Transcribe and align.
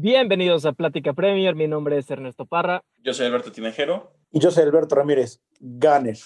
Bienvenidos 0.00 0.64
a 0.64 0.70
Plática 0.74 1.12
Premier, 1.12 1.56
mi 1.56 1.66
nombre 1.66 1.98
es 1.98 2.08
Ernesto 2.08 2.46
Parra. 2.46 2.84
Yo 3.02 3.12
soy 3.12 3.26
Alberto 3.26 3.50
Tinejero. 3.50 4.12
Y 4.30 4.38
yo 4.38 4.52
soy 4.52 4.62
Alberto 4.62 4.94
Ramírez, 4.94 5.40
Gunner. 5.58 6.16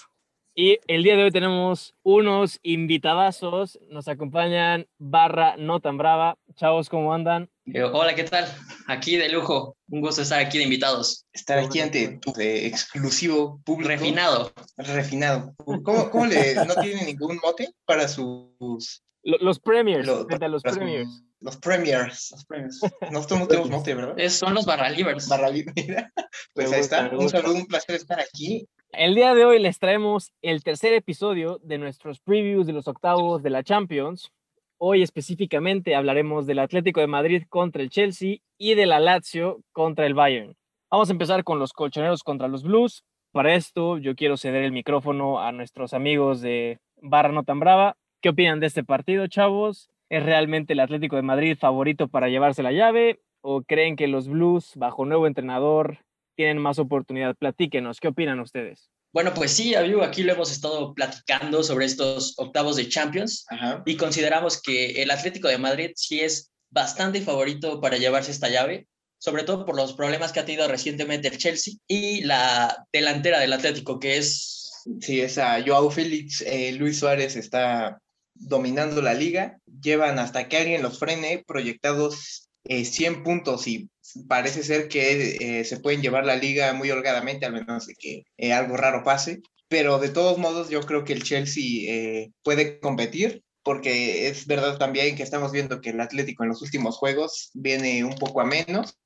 Y 0.53 0.77
el 0.85 1.01
día 1.01 1.15
de 1.15 1.23
hoy 1.23 1.31
tenemos 1.31 1.95
unos 2.03 2.59
invitadazos. 2.61 3.79
Nos 3.89 4.07
acompañan 4.07 4.85
Barra 4.99 5.57
No 5.57 5.79
Tan 5.79 5.97
Brava. 5.97 6.37
Chavos, 6.53 6.87
¿cómo 6.87 7.15
andan? 7.15 7.49
Eh, 7.65 7.81
hola, 7.81 8.13
¿qué 8.13 8.25
tal? 8.25 8.45
Aquí 8.85 9.17
de 9.17 9.29
lujo. 9.29 9.75
Un 9.89 10.01
gusto 10.01 10.21
estar 10.21 10.39
aquí 10.39 10.59
de 10.59 10.65
invitados. 10.65 11.25
Estar 11.33 11.57
aquí 11.57 11.79
ante 11.79 12.19
tu 12.19 12.31
de 12.31 12.67
exclusivo 12.67 13.59
público. 13.65 13.89
Refinado. 13.89 14.53
Refinado. 14.77 15.55
¿Cómo, 15.57 16.11
cómo 16.11 16.27
le, 16.27 16.53
no 16.53 16.75
tiene 16.75 17.05
ningún 17.05 17.39
mote 17.43 17.73
para 17.85 18.07
sus... 18.07 19.01
Lo- 19.23 19.37
Los 19.39 19.59
premiers, 19.59 20.05
lo- 20.05 20.25
frente 20.25 20.45
a 20.45 20.47
los 20.49 20.61
sus- 20.61 20.73
premiers. 20.77 21.23
Los 21.39 21.57
premiers. 21.57 22.31
Los 22.31 22.45
premiers. 22.45 22.81
Nosotros 23.11 23.39
no 23.39 23.47
tenemos 23.47 23.69
mote, 23.69 23.93
¿verdad? 23.95 24.19
Es- 24.19 24.33
son 24.33 24.53
los 24.53 24.65
barra 24.65 24.89
livers. 24.89 25.27
Barra 25.29 25.49
libre. 25.49 25.73
Pues 26.53 26.69
Me 26.69 26.75
ahí 26.75 26.81
gusta, 26.81 27.01
está. 27.05 27.15
Un 27.15 27.21
gusta. 27.23 27.41
saludo, 27.41 27.55
un 27.55 27.65
placer 27.67 27.95
estar 27.95 28.19
aquí. 28.19 28.67
El 28.91 29.15
día 29.15 29.33
de 29.33 29.45
hoy 29.45 29.59
les 29.59 29.79
traemos 29.79 30.31
el 30.41 30.63
tercer 30.63 30.93
episodio 30.93 31.59
de 31.63 31.77
nuestros 31.79 32.19
previews 32.19 32.67
de 32.67 32.73
los 32.73 32.87
octavos 32.87 33.41
de 33.43 33.49
la 33.49 33.63
Champions. 33.63 34.29
Hoy 34.77 35.01
específicamente 35.01 35.95
hablaremos 35.95 36.45
del 36.45 36.59
Atlético 36.59 36.99
de 36.99 37.07
Madrid 37.07 37.43
contra 37.49 37.81
el 37.81 37.89
Chelsea 37.89 38.37
y 38.57 38.75
de 38.75 38.85
la 38.85 38.99
Lazio 38.99 39.61
contra 39.71 40.05
el 40.05 40.13
Bayern. 40.13 40.55
Vamos 40.91 41.09
a 41.09 41.13
empezar 41.13 41.43
con 41.43 41.57
los 41.59 41.73
colchoneros 41.73 42.21
contra 42.23 42.47
los 42.47 42.63
Blues. 42.63 43.03
Para 43.31 43.55
esto 43.55 43.97
yo 43.97 44.15
quiero 44.15 44.37
ceder 44.37 44.63
el 44.63 44.71
micrófono 44.73 45.39
a 45.41 45.51
nuestros 45.51 45.93
amigos 45.93 46.41
de 46.41 46.79
Barra 47.01 47.31
No 47.31 47.43
Tan 47.43 47.59
Brava. 47.59 47.95
¿Qué 48.23 48.29
opinan 48.29 48.61
de 48.61 48.67
este 48.67 48.85
partido, 48.85 49.27
chavos? 49.27 49.89
¿Es 50.07 50.23
realmente 50.23 50.71
el 50.71 50.79
Atlético 50.79 51.17
de 51.17 51.23
Madrid 51.23 51.57
favorito 51.59 52.07
para 52.07 52.29
llevarse 52.29 52.63
la 52.63 52.71
llave? 52.71 53.19
¿O 53.41 53.63
creen 53.63 53.97
que 53.97 54.07
los 54.07 54.29
Blues, 54.29 54.71
bajo 54.75 55.03
nuevo 55.03 55.27
entrenador, 55.27 56.05
tienen 56.37 56.57
más 56.57 56.79
oportunidad? 56.79 57.35
Platíquenos, 57.35 57.99
¿qué 57.99 58.07
opinan 58.07 58.39
ustedes? 58.39 58.89
Bueno, 59.11 59.33
pues 59.33 59.51
sí, 59.51 59.75
amigo, 59.75 60.03
aquí 60.03 60.23
lo 60.23 60.31
hemos 60.31 60.53
estado 60.53 60.93
platicando 60.93 61.63
sobre 61.63 61.85
estos 61.85 62.35
octavos 62.37 62.77
de 62.77 62.87
Champions 62.87 63.45
Ajá. 63.49 63.83
y 63.85 63.97
consideramos 63.97 64.61
que 64.61 65.03
el 65.03 65.11
Atlético 65.11 65.49
de 65.49 65.57
Madrid 65.57 65.91
sí 65.95 66.21
es 66.21 66.53
bastante 66.69 67.19
favorito 67.19 67.81
para 67.81 67.97
llevarse 67.97 68.31
esta 68.31 68.47
llave, 68.47 68.87
sobre 69.17 69.43
todo 69.43 69.65
por 69.65 69.75
los 69.75 69.91
problemas 69.95 70.31
que 70.31 70.39
ha 70.39 70.45
tenido 70.45 70.65
recientemente 70.69 71.27
el 71.27 71.37
Chelsea 71.37 71.73
y 71.89 72.23
la 72.23 72.85
delantera 72.93 73.41
del 73.41 73.51
Atlético, 73.51 73.99
que 73.99 74.15
es 74.15 74.61
Sí, 74.99 75.21
esa 75.21 75.63
Joao 75.65 75.89
Félix, 75.89 76.41
eh, 76.41 76.73
Luis 76.73 76.99
Suárez 76.99 77.35
está 77.35 78.01
dominando 78.35 79.01
la 79.01 79.13
liga. 79.13 79.59
Llevan 79.81 80.19
hasta 80.19 80.47
que 80.47 80.57
alguien 80.57 80.81
los 80.81 80.99
frene 80.99 81.43
proyectados 81.45 82.49
eh, 82.65 82.85
100 82.85 83.23
puntos 83.23 83.67
y 83.67 83.89
parece 84.27 84.63
ser 84.63 84.87
que 84.87 85.59
eh, 85.59 85.65
se 85.65 85.79
pueden 85.79 86.01
llevar 86.01 86.25
la 86.25 86.35
liga 86.35 86.73
muy 86.73 86.91
holgadamente, 86.91 87.45
al 87.45 87.53
menos 87.53 87.87
de 87.87 87.95
que 87.95 88.23
eh, 88.37 88.53
algo 88.53 88.77
raro 88.77 89.03
pase. 89.03 89.41
Pero 89.67 89.99
de 89.99 90.09
todos 90.09 90.37
modos, 90.37 90.69
yo 90.69 90.81
creo 90.81 91.03
que 91.03 91.13
el 91.13 91.23
Chelsea 91.23 91.63
eh, 91.91 92.31
puede 92.43 92.79
competir, 92.79 93.43
porque 93.63 94.27
es 94.27 94.45
verdad 94.45 94.77
también 94.77 95.15
que 95.15 95.23
estamos 95.23 95.51
viendo 95.51 95.81
que 95.81 95.91
el 95.91 96.01
Atlético 96.01 96.43
en 96.43 96.49
los 96.49 96.61
últimos 96.61 96.97
juegos 96.97 97.49
viene 97.53 98.03
un 98.03 98.15
poco 98.15 98.41
a 98.41 98.45
menos. 98.45 98.97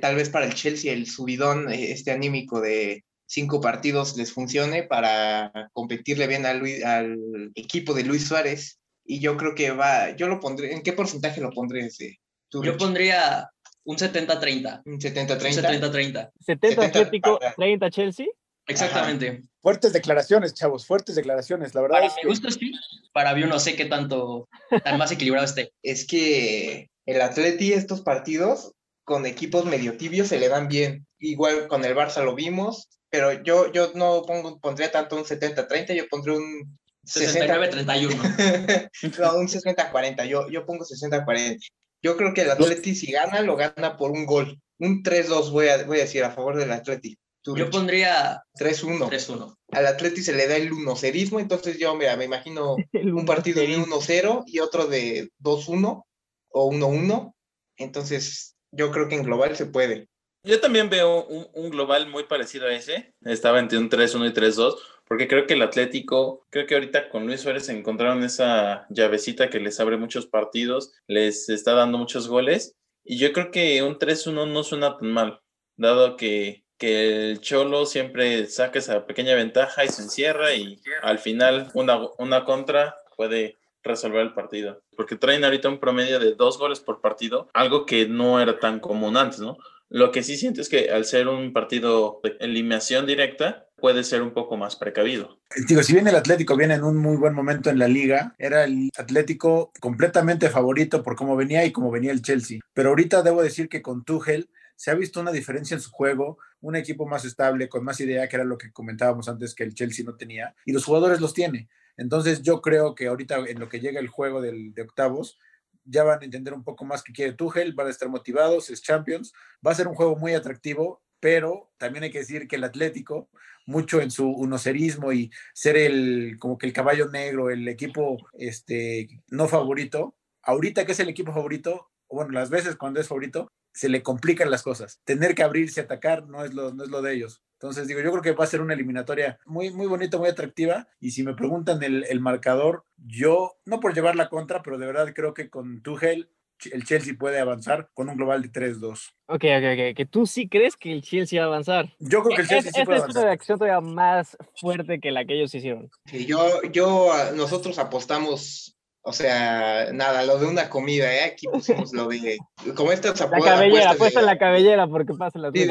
Tal 0.00 0.16
vez 0.16 0.28
para 0.28 0.46
el 0.46 0.54
Chelsea 0.54 0.92
el 0.92 1.06
subidón, 1.06 1.72
este 1.72 2.10
anímico 2.10 2.60
de 2.60 3.04
cinco 3.32 3.60
partidos 3.62 4.16
les 4.18 4.30
funcione 4.32 4.82
para 4.82 5.50
competirle 5.72 6.26
bien 6.26 6.44
a 6.44 6.52
Luis- 6.52 6.84
al 6.84 7.16
equipo 7.54 7.94
de 7.94 8.04
Luis 8.04 8.28
Suárez. 8.28 8.78
Y 9.04 9.20
yo 9.20 9.36
creo 9.38 9.54
que 9.54 9.70
va, 9.70 10.14
yo 10.16 10.28
lo 10.28 10.38
pondré, 10.38 10.72
¿en 10.72 10.82
qué 10.82 10.92
porcentaje 10.92 11.40
lo 11.40 11.50
pondré 11.50 11.86
ese? 11.86 12.20
¿Tú, 12.50 12.62
yo 12.62 12.72
Rich? 12.72 12.80
pondría 12.80 13.48
un 13.84 13.96
70-30. 13.96 14.82
un 14.84 14.92
Un 14.92 15.00
70-30. 15.00 15.38
70-30. 15.38 15.90
70 15.90 16.30
70 16.40 16.82
Atlético, 16.84 17.38
para- 17.38 17.54
30 17.54 17.90
Chelsea. 17.90 18.26
Exactamente. 18.66 19.42
Fuertes 19.60 19.92
declaraciones, 19.92 20.54
chavos, 20.54 20.86
fuertes 20.86 21.16
declaraciones. 21.16 21.74
La 21.74 21.80
verdad 21.80 21.96
Para 21.96 22.06
es 22.06 22.12
mi 22.16 22.22
que 22.22 22.28
gusto 22.28 22.50
sí, 22.50 22.72
para 23.12 23.34
mí 23.34 23.42
no 23.42 23.58
sé 23.58 23.74
qué 23.74 23.86
tanto, 23.86 24.48
tan 24.84 24.98
más 24.98 25.10
equilibrado 25.10 25.46
esté. 25.46 25.72
Es 25.82 26.06
que 26.06 26.88
el 27.06 27.20
Atleti 27.22 27.72
estos 27.72 28.02
partidos 28.02 28.72
con 29.04 29.26
equipos 29.26 29.64
medio 29.64 29.96
tibios 29.96 30.28
se 30.28 30.38
le 30.38 30.48
dan 30.48 30.68
bien. 30.68 31.06
Igual 31.18 31.66
con 31.66 31.84
el 31.84 31.96
Barça 31.96 32.22
lo 32.22 32.34
vimos, 32.36 32.88
pero 33.12 33.42
yo, 33.42 33.70
yo 33.70 33.92
no 33.94 34.22
pongo, 34.22 34.58
pondría 34.58 34.90
tanto 34.90 35.16
un 35.16 35.24
70-30, 35.24 35.94
yo 35.94 36.08
pondría 36.08 36.38
un 36.38 36.78
69-31. 37.06 38.90
no, 39.20 39.36
un 39.36 39.48
60-40, 39.48 40.26
yo, 40.26 40.48
yo 40.48 40.64
pongo 40.64 40.82
60-40. 40.82 41.58
Yo 42.02 42.16
creo 42.16 42.32
que 42.32 42.40
el 42.40 42.50
Atleti 42.50 42.94
si 42.94 43.12
gana, 43.12 43.42
lo 43.42 43.54
gana 43.56 43.98
por 43.98 44.12
un 44.12 44.24
gol. 44.24 44.58
Un 44.78 45.02
3-2 45.02 45.50
voy 45.52 45.68
a, 45.68 45.84
voy 45.84 45.98
a 45.98 46.04
decir 46.04 46.24
a 46.24 46.30
favor 46.30 46.56
del 46.56 46.72
Atleti. 46.72 47.18
Tú, 47.42 47.54
Yo 47.54 47.66
Rich. 47.66 47.74
pondría 47.74 48.42
3-1. 48.58 49.10
3-1. 49.10 49.56
Al 49.72 49.86
Atleti 49.86 50.22
se 50.22 50.32
le 50.32 50.48
da 50.48 50.56
el 50.56 50.72
unocerismo, 50.72 51.38
entonces 51.38 51.78
yo 51.78 51.94
mira, 51.94 52.16
me 52.16 52.24
imagino 52.24 52.76
un 52.94 53.26
partido 53.26 53.60
de 53.60 53.76
1-0 53.76 54.44
y 54.46 54.60
otro 54.60 54.86
de 54.86 55.28
2-1 55.38 56.02
o 56.48 56.72
1-1. 56.72 57.34
Entonces, 57.76 58.56
yo 58.70 58.90
creo 58.90 59.08
que 59.08 59.16
en 59.16 59.24
global 59.24 59.54
se 59.54 59.66
puede. 59.66 60.08
Yo 60.44 60.60
también 60.60 60.90
veo 60.90 61.24
un, 61.24 61.70
global 61.70 62.08
muy 62.08 62.24
parecido 62.24 62.66
a 62.66 62.72
ese. 62.72 63.14
Estaba 63.24 63.60
entre 63.60 63.78
un 63.78 63.88
3-1 63.88 64.28
y 64.28 64.32
3-2, 64.32 64.76
porque 65.06 65.28
creo 65.28 65.46
que 65.46 65.54
el 65.54 65.62
Atlético, 65.62 66.46
creo 66.50 66.66
que 66.66 66.74
ahorita 66.74 67.10
con 67.10 67.26
Luis 67.26 67.42
Suárez 67.42 67.68
encontraron 67.68 68.24
esa 68.24 68.86
llavecita 68.90 69.50
que 69.50 69.60
les 69.60 69.78
abre 69.78 69.96
muchos 69.96 70.26
partidos, 70.26 70.94
les 71.06 71.48
está 71.48 71.74
dando 71.74 71.96
muchos 71.96 72.26
goles. 72.26 72.74
Y 73.04 73.18
yo 73.18 73.32
creo 73.32 73.52
que 73.52 73.82
un 73.84 73.98
3-1 73.98 74.50
no 74.50 74.64
suena 74.64 74.98
tan 74.98 75.12
mal, 75.12 75.40
dado 75.76 76.16
que, 76.16 76.64
que 76.76 77.30
el 77.30 77.40
Cholo 77.40 77.86
siempre 77.86 78.46
saca 78.46 78.80
esa 78.80 79.06
pequeña 79.06 79.36
ventaja 79.36 79.84
y 79.84 79.88
se 79.88 80.02
encierra 80.02 80.54
y 80.54 80.80
al 81.02 81.20
final 81.20 81.70
una, 81.74 82.00
una 82.18 82.44
contra 82.44 82.96
puede 83.16 83.58
resolver 83.84 84.22
el 84.22 84.34
partido. 84.34 84.82
Porque 84.96 85.16
traen 85.16 85.44
ahorita 85.44 85.68
un 85.68 85.78
promedio 85.78 86.18
de 86.18 86.34
dos 86.34 86.58
goles 86.58 86.80
por 86.80 87.00
partido, 87.00 87.48
algo 87.54 87.86
que 87.86 88.08
no 88.08 88.40
era 88.40 88.58
tan 88.58 88.80
común 88.80 89.16
antes, 89.16 89.38
¿no? 89.38 89.56
Lo 89.92 90.10
que 90.10 90.22
sí 90.22 90.38
siento 90.38 90.62
es 90.62 90.70
que 90.70 90.90
al 90.90 91.04
ser 91.04 91.28
un 91.28 91.52
partido 91.52 92.20
de 92.24 92.38
eliminación 92.40 93.04
directa, 93.04 93.68
puede 93.76 94.04
ser 94.04 94.22
un 94.22 94.32
poco 94.32 94.56
más 94.56 94.74
precavido. 94.74 95.38
Digo, 95.68 95.82
si 95.82 95.92
bien 95.92 96.08
el 96.08 96.16
Atlético 96.16 96.56
viene 96.56 96.74
en 96.74 96.82
un 96.82 96.96
muy 96.96 97.18
buen 97.18 97.34
momento 97.34 97.68
en 97.68 97.78
la 97.78 97.88
liga, 97.88 98.34
era 98.38 98.64
el 98.64 98.88
Atlético 98.96 99.70
completamente 99.80 100.48
favorito 100.48 101.02
por 101.02 101.14
cómo 101.14 101.36
venía 101.36 101.66
y 101.66 101.72
cómo 101.72 101.90
venía 101.90 102.10
el 102.10 102.22
Chelsea. 102.22 102.60
Pero 102.72 102.88
ahorita 102.88 103.20
debo 103.20 103.42
decir 103.42 103.68
que 103.68 103.82
con 103.82 104.02
Tuchel 104.02 104.48
se 104.76 104.90
ha 104.90 104.94
visto 104.94 105.20
una 105.20 105.30
diferencia 105.30 105.74
en 105.74 105.82
su 105.82 105.90
juego, 105.90 106.38
un 106.62 106.74
equipo 106.74 107.06
más 107.06 107.26
estable, 107.26 107.68
con 107.68 107.84
más 107.84 108.00
idea, 108.00 108.26
que 108.28 108.36
era 108.36 108.46
lo 108.46 108.56
que 108.56 108.72
comentábamos 108.72 109.28
antes 109.28 109.54
que 109.54 109.64
el 109.64 109.74
Chelsea 109.74 110.06
no 110.06 110.16
tenía, 110.16 110.54
y 110.64 110.72
los 110.72 110.86
jugadores 110.86 111.20
los 111.20 111.34
tiene. 111.34 111.68
Entonces 111.98 112.40
yo 112.40 112.62
creo 112.62 112.94
que 112.94 113.08
ahorita 113.08 113.44
en 113.46 113.60
lo 113.60 113.68
que 113.68 113.80
llega 113.80 114.00
el 114.00 114.08
juego 114.08 114.40
del, 114.40 114.72
de 114.72 114.82
octavos, 114.82 115.38
ya 115.84 116.04
van 116.04 116.20
a 116.22 116.24
entender 116.24 116.54
un 116.54 116.64
poco 116.64 116.84
más 116.84 117.02
qué 117.02 117.12
quiere 117.12 117.32
Tuchel, 117.32 117.74
van 117.74 117.86
a 117.88 117.90
estar 117.90 118.08
motivados, 118.08 118.70
es 118.70 118.82
Champions, 118.82 119.32
va 119.66 119.72
a 119.72 119.74
ser 119.74 119.88
un 119.88 119.94
juego 119.94 120.16
muy 120.16 120.34
atractivo, 120.34 121.02
pero 121.20 121.70
también 121.78 122.04
hay 122.04 122.10
que 122.10 122.20
decir 122.20 122.48
que 122.48 122.56
el 122.56 122.64
Atlético, 122.64 123.30
mucho 123.66 124.00
en 124.00 124.10
su 124.10 124.28
unocerismo 124.28 125.12
y 125.12 125.30
ser 125.54 125.76
el 125.76 126.36
como 126.40 126.58
que 126.58 126.66
el 126.66 126.72
caballo 126.72 127.08
negro, 127.10 127.50
el 127.50 127.68
equipo 127.68 128.18
este 128.32 129.08
no 129.28 129.48
favorito, 129.48 130.16
ahorita 130.42 130.84
que 130.84 130.92
es 130.92 131.00
el 131.00 131.08
equipo 131.08 131.32
favorito, 131.32 131.90
bueno, 132.08 132.32
las 132.32 132.50
veces 132.50 132.76
cuando 132.76 133.00
es 133.00 133.08
favorito, 133.08 133.52
se 133.72 133.88
le 133.88 134.02
complican 134.02 134.50
las 134.50 134.62
cosas. 134.62 135.00
Tener 135.04 135.34
que 135.34 135.42
abrirse, 135.42 135.80
atacar, 135.80 136.26
no 136.28 136.44
es 136.44 136.54
lo, 136.54 136.72
no 136.74 136.84
es 136.84 136.90
lo 136.90 137.02
de 137.02 137.14
ellos. 137.14 137.42
Entonces, 137.54 137.86
digo, 137.86 138.00
yo 138.00 138.10
creo 138.10 138.22
que 138.22 138.32
va 138.32 138.44
a 138.44 138.48
ser 138.48 138.60
una 138.60 138.74
eliminatoria 138.74 139.38
muy, 139.46 139.70
muy 139.70 139.86
bonita, 139.86 140.18
muy 140.18 140.28
atractiva. 140.28 140.88
Y 141.00 141.12
si 141.12 141.22
me 141.22 141.34
preguntan 141.34 141.82
el, 141.82 142.04
el 142.04 142.20
marcador, 142.20 142.84
yo, 142.96 143.56
no 143.64 143.78
por 143.80 143.94
llevar 143.94 144.16
la 144.16 144.28
contra, 144.28 144.62
pero 144.62 144.78
de 144.78 144.86
verdad 144.86 145.12
creo 145.14 145.32
que 145.32 145.48
con 145.48 145.80
Tuchel, 145.80 146.28
el 146.72 146.84
Chelsea 146.84 147.14
puede 147.18 147.40
avanzar 147.40 147.88
con 147.94 148.08
un 148.08 148.16
global 148.16 148.42
de 148.42 148.48
3-2. 148.52 149.14
Ok, 149.26 149.44
ok, 149.44 149.64
ok. 149.90 149.96
Que 149.96 150.06
tú 150.08 150.26
sí 150.26 150.48
crees 150.48 150.76
que 150.76 150.92
el 150.92 151.02
Chelsea 151.02 151.40
va 151.40 151.46
a 151.46 151.48
avanzar. 151.48 151.86
Yo 151.98 152.22
creo 152.22 152.36
que 152.36 152.42
el 152.42 152.46
Es- 152.46 152.48
Chelsea 152.48 152.72
sí 152.72 152.78
esta 152.80 152.84
puede 152.84 152.98
es 152.98 153.02
una 153.04 153.10
avanzar. 153.12 153.24
reacción 153.24 153.58
todavía 153.58 153.80
más 153.80 154.36
fuerte 154.60 155.00
que 155.00 155.10
la 155.12 155.24
que 155.24 155.34
ellos 155.34 155.54
hicieron. 155.54 155.90
Sí, 156.06 156.24
yo, 156.26 156.62
yo, 156.72 157.12
nosotros 157.36 157.78
apostamos, 157.78 158.76
o 159.04 159.12
sea, 159.12 159.88
nada, 159.92 160.22
lo 160.24 160.38
de 160.38 160.46
una 160.46 160.68
comida, 160.70 161.12
¿eh? 161.14 161.24
Aquí 161.24 161.46
pusimos 161.48 161.92
lo 161.92 162.08
de, 162.08 162.38
como 162.76 162.92
estas 162.92 163.18
La 163.20 163.26
apu- 163.28 163.44
cabellera, 163.44 163.90
apuestas 163.90 163.96
puesta 163.98 164.20
de- 164.20 164.24
en 164.24 164.26
la 164.26 164.38
cabellera 164.38 164.86
porque 164.86 165.12
pasa 165.14 165.38
la 165.38 165.50
Sí, 165.52 165.66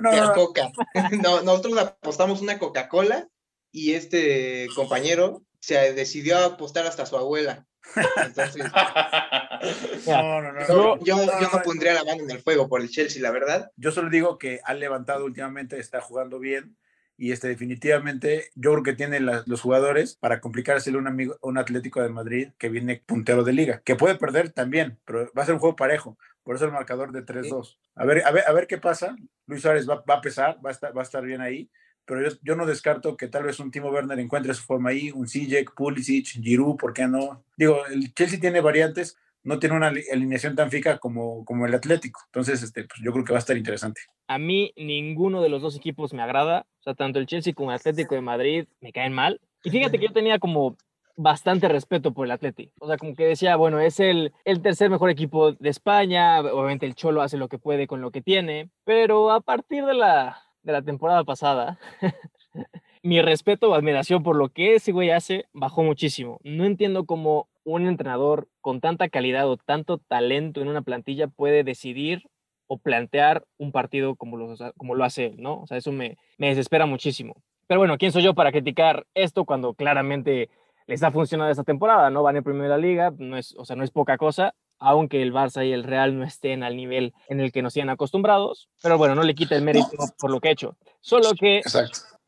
No, 0.00 0.10
no, 0.12 0.26
no. 0.26 0.32
coca. 0.34 0.70
No, 1.22 1.42
nosotros 1.42 1.78
apostamos 1.78 2.42
una 2.42 2.58
Coca-Cola 2.58 3.28
y 3.70 3.94
este 3.94 4.68
compañero 4.74 5.42
se 5.60 5.92
decidió 5.94 6.36
a 6.38 6.44
apostar 6.46 6.86
hasta 6.86 7.06
su 7.06 7.16
abuela. 7.16 7.66
Entonces, 8.24 8.64
No, 10.06 10.40
no, 10.42 10.52
no. 10.52 10.66
yo, 10.66 10.74
no, 10.76 10.98
yo, 11.04 11.16
no, 11.16 11.24
yo 11.24 11.48
no 11.52 11.58
no. 11.58 11.62
pondría 11.62 11.94
la 11.94 12.04
mano 12.04 12.22
en 12.24 12.30
el 12.30 12.40
fuego 12.40 12.68
por 12.68 12.80
el 12.80 12.90
Chelsea, 12.90 13.22
la 13.22 13.30
verdad. 13.30 13.70
Yo 13.76 13.92
solo 13.92 14.10
digo 14.10 14.38
que 14.38 14.60
ha 14.64 14.74
levantado 14.74 15.24
últimamente, 15.24 15.78
está 15.78 16.00
jugando 16.00 16.38
bien 16.38 16.76
y 17.22 17.30
este 17.30 17.46
definitivamente 17.46 18.50
yo 18.56 18.72
creo 18.72 18.82
que 18.82 18.94
tiene 18.94 19.20
la- 19.20 19.44
los 19.46 19.60
jugadores 19.60 20.16
para 20.16 20.40
complicárselo 20.40 20.98
un 20.98 21.06
amigo, 21.06 21.36
un 21.40 21.56
Atlético 21.56 22.02
de 22.02 22.08
Madrid 22.08 22.48
que 22.58 22.68
viene 22.68 23.00
puntero 23.06 23.44
de 23.44 23.52
liga, 23.52 23.80
que 23.84 23.94
puede 23.94 24.16
perder 24.16 24.50
también, 24.50 24.98
pero 25.04 25.30
va 25.38 25.44
a 25.44 25.46
ser 25.46 25.54
un 25.54 25.60
juego 25.60 25.76
parejo, 25.76 26.18
Por 26.42 26.56
eso 26.56 26.64
el 26.64 26.72
marcador 26.72 27.12
de 27.12 27.22
3-2. 27.22 27.78
A 27.94 28.04
ver, 28.04 28.26
a, 28.26 28.32
ver, 28.32 28.42
a 28.48 28.52
ver 28.52 28.66
qué 28.66 28.76
pasa. 28.76 29.14
Luis 29.46 29.62
Suárez 29.62 29.88
va, 29.88 30.02
va 30.10 30.14
a 30.14 30.20
pesar, 30.20 30.58
va 30.64 30.70
a, 30.70 30.72
estar, 30.72 30.96
va 30.96 31.02
a 31.02 31.04
estar 31.04 31.22
bien 31.24 31.40
ahí 31.40 31.70
pero 32.04 32.28
yo, 32.28 32.36
yo, 32.42 32.56
no 32.56 32.66
descarto 32.66 33.16
que 33.16 33.28
tal 33.28 33.44
vez 33.44 33.60
un 33.60 33.70
Timo 33.70 33.90
Werner 33.90 34.18
encuentre 34.18 34.52
su 34.54 34.64
forma 34.64 34.90
ahí, 34.90 35.12
un 35.12 35.28
Sijek, 35.28 35.72
Pulisic, 35.74 36.26
Giroud, 36.26 36.76
¿por 36.76 36.92
qué 36.92 37.06
no? 37.06 37.44
Digo, 37.56 37.86
el 37.86 38.12
Chelsea 38.12 38.40
tiene 38.40 38.60
variantes, 38.60 39.16
no 39.44 39.58
tiene 39.58 39.76
una 39.76 39.88
alineación 39.88 40.54
tan 40.54 40.70
fija 40.70 40.98
como, 40.98 41.44
como 41.44 41.66
el 41.66 41.74
Atlético, 41.74 42.20
entonces 42.26 42.62
este, 42.62 42.84
pues 42.84 43.00
yo 43.02 43.12
creo 43.12 43.24
que 43.24 43.32
va 43.32 43.38
a 43.38 43.40
estar 43.40 43.56
interesante. 43.56 44.00
A 44.28 44.38
mí 44.38 44.72
ninguno 44.76 45.42
de 45.42 45.48
los 45.48 45.62
dos 45.62 45.76
equipos 45.76 46.12
me 46.12 46.22
agrada, 46.22 46.66
o 46.80 46.82
sea, 46.82 46.94
tanto 46.94 47.18
el 47.18 47.26
Chelsea 47.26 47.54
como 47.54 47.70
el 47.70 47.76
Atlético 47.76 48.14
de 48.14 48.20
Madrid 48.20 48.66
me 48.80 48.92
caen 48.92 49.12
mal. 49.12 49.40
Y 49.64 49.70
fíjate 49.70 49.98
que 49.98 50.06
yo 50.06 50.12
tenía 50.12 50.38
como 50.38 50.76
bastante 51.16 51.68
respeto 51.68 52.12
por 52.12 52.26
el 52.26 52.32
Atlético. 52.32 52.72
O 52.80 52.86
sea, 52.86 52.96
como 52.96 53.14
que 53.14 53.24
decía, 53.24 53.56
bueno, 53.56 53.80
es 53.80 54.00
el, 54.00 54.32
el 54.44 54.62
tercer 54.62 54.90
mejor 54.90 55.10
equipo 55.10 55.52
de 55.52 55.68
España, 55.68 56.40
obviamente 56.40 56.86
el 56.86 56.94
Cholo 56.94 57.22
hace 57.22 57.36
lo 57.36 57.48
que 57.48 57.58
puede 57.58 57.86
con 57.86 58.00
lo 58.00 58.10
que 58.10 58.22
tiene, 58.22 58.70
pero 58.84 59.30
a 59.30 59.40
partir 59.40 59.84
de 59.84 59.94
la, 59.94 60.42
de 60.62 60.72
la 60.72 60.82
temporada 60.82 61.24
pasada, 61.24 61.78
mi 63.02 63.20
respeto 63.20 63.70
o 63.70 63.74
admiración 63.74 64.22
por 64.22 64.36
lo 64.36 64.48
que 64.48 64.76
ese 64.76 64.92
güey 64.92 65.10
hace 65.10 65.46
bajó 65.52 65.82
muchísimo. 65.82 66.40
No 66.44 66.64
entiendo 66.64 67.04
cómo 67.04 67.48
un 67.64 67.86
entrenador 67.86 68.48
con 68.60 68.80
tanta 68.80 69.08
calidad 69.08 69.48
o 69.48 69.56
tanto 69.56 69.98
talento 69.98 70.60
en 70.60 70.68
una 70.68 70.82
plantilla 70.82 71.28
puede 71.28 71.64
decidir 71.64 72.22
o 72.66 72.78
plantear 72.78 73.44
un 73.58 73.72
partido 73.72 74.16
como 74.16 74.36
lo, 74.36 74.54
como 74.76 74.94
lo 74.94 75.04
hace 75.04 75.26
él, 75.26 75.36
¿no? 75.38 75.60
O 75.60 75.66
sea, 75.66 75.76
eso 75.76 75.92
me, 75.92 76.16
me 76.38 76.48
desespera 76.48 76.86
muchísimo. 76.86 77.34
Pero 77.66 77.80
bueno, 77.80 77.98
¿quién 77.98 78.12
soy 78.12 78.22
yo 78.22 78.34
para 78.34 78.52
criticar 78.52 79.06
esto 79.14 79.44
cuando 79.44 79.74
claramente 79.74 80.48
les 80.86 81.02
ha 81.02 81.12
funcionado 81.12 81.50
esta 81.50 81.64
temporada, 81.64 82.10
¿no? 82.10 82.22
Van 82.22 82.36
en 82.36 82.44
primera 82.44 82.76
liga, 82.78 83.12
no 83.16 83.36
es, 83.36 83.54
o 83.56 83.64
sea, 83.64 83.76
no 83.76 83.84
es 83.84 83.90
poca 83.90 84.16
cosa 84.16 84.54
aunque 84.82 85.22
el 85.22 85.32
Barça 85.32 85.64
y 85.64 85.72
el 85.72 85.84
Real 85.84 86.18
no 86.18 86.24
estén 86.24 86.64
al 86.64 86.76
nivel 86.76 87.14
en 87.28 87.38
el 87.38 87.52
que 87.52 87.62
nos 87.62 87.72
tienen 87.72 87.90
acostumbrados, 87.90 88.68
pero 88.82 88.98
bueno, 88.98 89.14
no 89.14 89.22
le 89.22 89.34
quita 89.34 89.54
el 89.54 89.62
mérito 89.62 89.88
por 90.18 90.30
lo 90.30 90.40
que 90.40 90.48
ha 90.48 90.52
hecho. 90.52 90.76
Solo 91.00 91.30
que 91.38 91.62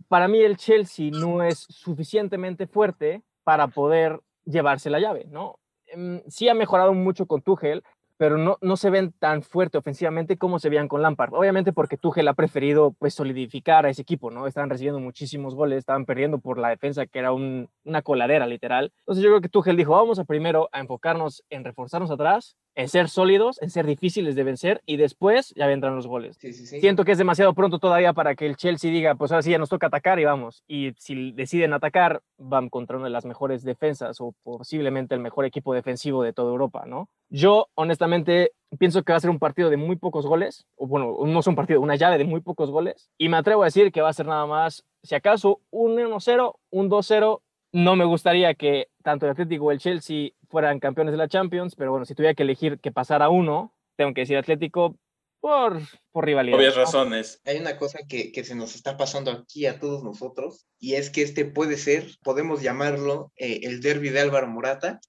para 0.07 0.29
mí 0.29 0.39
el 0.39 0.57
Chelsea 0.57 1.11
no 1.11 1.43
es 1.43 1.67
suficientemente 1.69 2.69
fuerte 2.69 3.23
para 3.43 3.67
poder 3.67 4.21
llevarse 4.45 4.91
la 4.91 5.01
llave, 5.01 5.27
¿no? 5.29 5.59
Em, 5.87 6.23
sí 6.29 6.49
ha 6.49 6.55
mejorado 6.55 6.95
mucho 6.95 7.27
con 7.27 7.43
Tuchel, 7.43 7.83
pero 8.17 8.39
no, 8.39 8.59
no 8.61 8.77
se 8.77 8.91
ven 8.91 9.13
tan 9.13 9.43
fuerte 9.43 9.77
ofensivamente 9.79 10.39
como 10.39 10.59
se 10.59 10.69
veían 10.69 10.89
con 10.89 11.03
Lampard. 11.03 11.35
Obviamente 11.35 11.73
porque 11.73 11.97
Tuchel 11.97 12.29
ha 12.29 12.35
preferido 12.35 12.93
pues 12.93 13.15
solidificar 13.15 13.87
a 13.87 13.91
ese 13.91 14.03
equipo, 14.03 14.31
¿no? 14.31 14.47
Estaban 14.47 14.71
recibiendo 14.71 15.01
muchísimos 15.01 15.55
goles, 15.55 15.79
estaban 15.79 16.07
perdiendo 16.07 16.39
por 16.39 16.59
la 16.59 16.69
defensa 16.69 17.07
que 17.07 17.19
era 17.19 17.33
una 17.33 18.03
coladera 18.03 18.47
literal. 18.47 18.93
Entonces 19.01 19.25
yo 19.25 19.31
creo 19.31 19.41
que 19.41 19.49
Tuchel 19.49 19.77
dijo, 19.77 19.93
vamos 19.93 20.21
primero 20.27 20.69
a 20.73 20.81
enfocarnos 20.81 21.45
en 21.51 21.65
reforzarnos 21.65 22.11
atrás 22.11 22.57
en 22.75 22.89
ser 22.89 23.09
sólidos, 23.09 23.61
en 23.63 23.71
ser 23.71 23.87
difíciles 23.87 24.35
de 24.35 24.45
vencer 24.45 24.83
y 24.87 24.97
después 24.97 25.55
ya 25.57 25.67
vendrán 25.67 25.95
los 25.97 26.07
goles. 26.07 26.37
Siento 26.37 27.05
que 27.05 27.13
es 27.13 27.19
demasiado 27.19 27.55
pronto 27.55 27.79
todavía 27.79 28.13
para 28.13 28.35
que 28.35 28.47
el 28.47 28.57
Chelsea 28.57 28.91
diga, 28.91 29.15
pues 29.15 29.33
ahora 29.33 29.43
sí 29.43 29.51
ya 29.51 29.59
nos 29.59 29.69
toca 29.69 29.87
atacar 29.87 30.19
y 30.19 30.25
vamos. 30.25 30.65
Y 30.67 30.93
si 30.99 31.33
deciden 31.33 31.73
atacar, 31.73 32.23
van 32.39 32.69
contra 32.69 32.97
una 32.97 33.07
de 33.07 33.13
las 33.13 33.25
mejores 33.25 33.63
defensas 33.63 34.21
o 34.21 34.35
posiblemente 34.43 35.15
el 35.15 35.21
mejor 35.21 35.45
equipo 35.45 35.75
defensivo 35.75 36.23
de 36.23 36.33
toda 36.33 36.51
Europa, 36.51 36.85
¿no? 36.87 37.09
Yo 37.31 37.69
honestamente 37.75 38.53
pienso 38.79 39.03
que 39.03 39.13
va 39.13 39.19
a 39.19 39.21
ser 39.21 39.31
un 39.31 39.39
partido 39.39 39.71
de 39.71 39.77
muy 39.77 39.97
pocos 39.97 40.27
goles, 40.27 40.67
o 40.77 40.87
bueno, 40.87 41.17
no 41.25 41.41
es 41.41 41.47
un 41.47 41.55
partido, 41.55 41.81
una 41.81 41.97
llave 41.97 42.19
de 42.19 42.25
muy 42.25 42.41
pocos 42.41 42.71
goles, 42.71 43.09
y 43.19 43.29
me 43.29 43.37
atrevo 43.37 43.63
a 43.63 43.67
decir 43.67 43.93
que 43.93 44.01
va 44.01 44.09
a 44.09 44.13
ser 44.13 44.27
nada 44.27 44.47
más, 44.47 44.85
si 45.03 45.15
acaso, 45.15 45.61
un 45.71 45.97
1-0, 45.97 46.55
un 46.71 46.91
2-0 46.91 47.41
no 47.73 47.97
me 47.97 48.05
gustaría 48.05 48.55
que 48.55 48.89
tanto 49.03 49.27
el 49.27 49.33
Atlético 49.33 49.67
o 49.67 49.73
el 49.73 49.81
Chelsea 49.81 50.31
fueran 50.55 50.79
campeones 50.79 51.11
de 51.11 51.19
la 51.19 51.27
Champions, 51.27 51.75
pero 51.75 51.91
bueno, 51.91 52.07
si 52.07 52.15
tuviera 52.15 52.33
que 52.33 52.45
elegir 52.45 52.79
que 52.79 52.93
pasara 52.93 53.29
uno, 53.29 53.75
tengo 53.97 54.15
que 54.15 54.21
decir 54.21 54.37
Atlético 54.37 54.97
por, 55.41 55.81
por 56.13 56.25
rivalidad. 56.25 56.57
Obvias 56.57 56.77
razones. 56.77 57.41
Hay 57.45 57.57
una 57.57 57.77
cosa 57.77 57.99
que, 58.09 58.31
que, 58.31 58.45
se 58.45 58.55
nos 58.55 58.77
está 58.77 58.97
pasando 58.97 59.33
aquí 59.33 59.67
a 59.67 59.81
todos 59.81 60.05
nosotros, 60.05 60.69
y 60.79 60.95
es 60.95 61.11
que 61.11 61.23
este 61.23 61.45
puede 61.45 61.77
ser, 61.77 62.07
podemos 62.23 62.63
llamarlo 62.63 63.33
eh, 63.35 63.63
el 63.65 63.81
derby 63.81 64.11
de 64.11 64.21
Álvaro 64.21 64.47
Morata, 64.47 65.01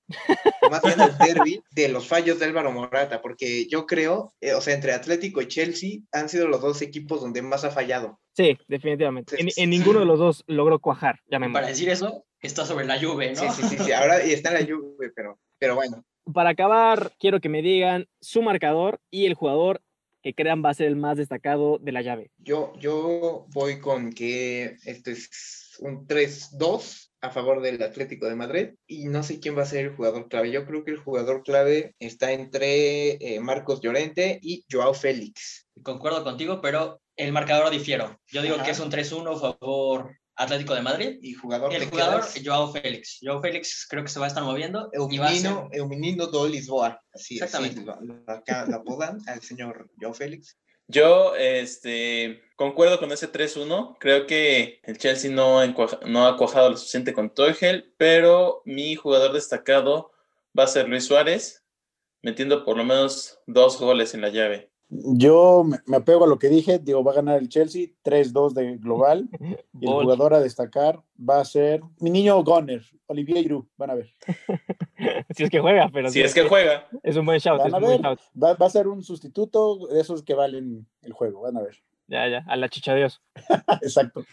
o 0.63 0.69
más 0.71 0.81
bien 0.81 0.99
el 0.99 1.15
derby 1.19 1.61
de 1.75 1.89
los 1.89 2.07
fallos 2.07 2.39
de 2.39 2.45
Álvaro 2.45 2.71
Morata, 2.71 3.21
porque 3.21 3.67
yo 3.67 3.85
creo, 3.85 4.33
eh, 4.41 4.55
o 4.55 4.61
sea, 4.61 4.73
entre 4.73 4.93
Atlético 4.93 5.43
y 5.43 5.47
Chelsea 5.47 5.99
han 6.11 6.27
sido 6.27 6.47
los 6.47 6.59
dos 6.59 6.81
equipos 6.81 7.21
donde 7.21 7.43
más 7.43 7.63
ha 7.65 7.69
fallado. 7.69 8.19
Sí, 8.33 8.57
definitivamente. 8.67 9.39
En, 9.39 9.49
en 9.55 9.69
ninguno 9.69 9.99
de 9.99 10.05
los 10.05 10.17
dos 10.17 10.43
logró 10.47 10.79
cuajar. 10.79 11.19
Ya 11.27 11.37
me 11.37 11.51
Para 11.51 11.67
decir 11.67 11.87
eso, 11.87 12.25
está 12.45 12.65
sobre 12.65 12.85
la 12.85 12.97
lluvia, 12.97 13.33
¿no? 13.33 13.51
Sí, 13.51 13.63
sí, 13.63 13.77
sí, 13.77 13.91
ahora 13.91 14.17
está 14.17 14.49
en 14.49 14.55
la 14.55 14.61
lluvia, 14.61 15.11
pero, 15.15 15.39
pero 15.57 15.75
bueno. 15.75 16.03
Para 16.33 16.51
acabar, 16.51 17.13
quiero 17.19 17.39
que 17.39 17.49
me 17.49 17.61
digan 17.61 18.07
su 18.19 18.41
marcador 18.41 18.99
y 19.11 19.25
el 19.25 19.35
jugador 19.35 19.81
que 20.25 20.33
crean 20.33 20.65
va 20.65 20.71
a 20.71 20.73
ser 20.73 20.87
el 20.87 20.95
más 20.95 21.17
destacado 21.17 21.77
de 21.77 21.91
la 21.91 22.01
llave. 22.01 22.31
Yo, 22.37 22.73
yo 22.79 23.45
voy 23.49 23.79
con 23.79 24.11
que 24.11 24.75
este 24.83 25.11
es 25.11 25.77
un 25.79 26.07
3-2 26.07 27.11
a 27.21 27.29
favor 27.29 27.61
del 27.61 27.81
Atlético 27.83 28.27
de 28.27 28.35
Madrid 28.35 28.69
y 28.87 29.05
no 29.05 29.21
sé 29.21 29.39
quién 29.39 29.55
va 29.55 29.61
a 29.61 29.67
ser 29.67 29.85
el 29.85 29.95
jugador 29.95 30.27
clave. 30.27 30.49
Yo 30.49 30.65
creo 30.65 30.83
que 30.83 30.91
el 30.91 30.97
jugador 30.97 31.43
clave 31.43 31.93
está 31.99 32.31
entre 32.31 33.11
eh, 33.13 33.39
Marcos 33.39 33.81
Llorente 33.81 34.39
y 34.41 34.65
Joao 34.71 34.95
Félix. 34.95 35.67
Concuerdo 35.83 36.23
contigo, 36.23 36.59
pero 36.59 37.01
el 37.15 37.31
marcador 37.31 37.69
difiero. 37.69 38.19
Yo 38.27 38.41
digo 38.41 38.57
que 38.63 38.71
es 38.71 38.79
un 38.79 38.91
3-1 38.91 39.35
a 39.35 39.39
favor 39.39 40.15
Atlético 40.35 40.75
de 40.75 40.81
Madrid. 40.81 41.19
Y 41.21 41.33
jugador. 41.33 41.73
El 41.73 41.89
jugador, 41.89 42.23
Joao 42.43 42.71
Félix. 42.71 43.19
Joao 43.21 43.41
Félix 43.41 43.87
creo 43.89 44.03
que 44.03 44.09
se 44.09 44.19
va 44.19 44.25
a 44.25 44.27
estar 44.29 44.43
moviendo. 44.43 44.89
Eumenino, 44.93 45.69
Eumenino 45.71 46.27
do 46.27 46.47
Lisboa. 46.47 47.01
Así, 47.13 47.35
Exactamente. 47.35 47.85
acá 48.27 48.65
la 48.67 48.77
apodan 48.77 49.19
al 49.27 49.41
señor 49.41 49.89
Joao 49.99 50.13
Félix. 50.13 50.57
Yo 50.87 51.35
este, 51.35 52.43
concuerdo 52.55 52.99
con 52.99 53.11
ese 53.11 53.31
3-1. 53.31 53.97
Creo 53.99 54.27
que 54.27 54.79
el 54.83 54.97
Chelsea 54.97 55.31
no, 55.31 55.65
no 56.05 56.27
ha 56.27 56.37
cuajado 56.37 56.69
lo 56.69 56.77
suficiente 56.77 57.13
con 57.13 57.33
Tuchel, 57.33 57.93
pero 57.97 58.61
mi 58.65 58.95
jugador 58.95 59.33
destacado 59.33 60.11
va 60.57 60.65
a 60.65 60.67
ser 60.67 60.87
Luis 60.87 61.05
Suárez, 61.05 61.65
metiendo 62.21 62.63
por 62.63 62.77
lo 62.77 62.83
menos 62.83 63.39
dos 63.47 63.79
goles 63.79 64.13
en 64.13 64.21
la 64.21 64.29
llave. 64.29 64.71
Yo 64.89 65.63
me, 65.63 65.97
apego 65.97 66.25
a 66.25 66.27
lo 66.27 66.37
que 66.37 66.47
dije, 66.47 66.77
digo, 66.77 67.03
va 67.03 67.11
a 67.11 67.15
ganar 67.15 67.39
el 67.39 67.49
Chelsea, 67.49 67.87
3-2 68.03 68.53
de 68.53 68.77
global, 68.77 69.27
y 69.79 69.85
el 69.85 69.91
jugador 69.91 70.33
a 70.33 70.39
destacar 70.39 71.01
va 71.17 71.39
a 71.39 71.45
ser 71.45 71.81
mi 71.99 72.11
niño 72.11 72.43
Gunner, 72.43 72.83
Olivier 73.07 73.39
Giroud, 73.39 73.65
van 73.77 73.89
a 73.89 73.95
ver. 73.95 74.13
si 75.35 75.43
es 75.43 75.49
que 75.49 75.59
juega, 75.59 75.89
pero... 75.91 76.09
Si 76.09 76.21
es 76.21 76.33
que 76.33 76.47
juega. 76.47 76.87
Es 77.01 77.15
un 77.17 77.25
buen 77.25 77.39
shout. 77.39 77.59
Van 77.59 77.73
a 77.73 77.79
ver, 77.79 78.01
Va, 78.01 78.51
a 78.51 78.69
ser 78.69 78.87
un 78.87 79.01
sustituto 79.03 79.87
de 79.87 80.01
esos 80.01 80.23
que 80.23 80.35
valen 80.35 80.87
el 81.01 81.13
juego, 81.13 81.41
van 81.41 81.57
a 81.57 81.61
ver. 81.61 81.77
Ya, 82.07 82.27
ya, 82.27 82.45
a 82.47 82.55
la 82.55 82.69
chicha 82.69 82.93
de 82.93 82.99
Dios. 82.99 83.21
Exacto. 83.81 84.23